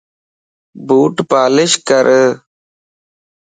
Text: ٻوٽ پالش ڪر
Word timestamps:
ٻوٽ 0.87 1.15
پالش 1.29 1.71
ڪر 1.87 2.05